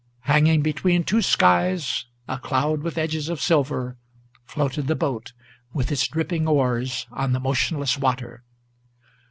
[0.21, 3.97] Hanging between two skies, a cloud with edges of silver,
[4.45, 5.33] Floated the boat,
[5.73, 8.43] with its dripping oars, on the motionless water.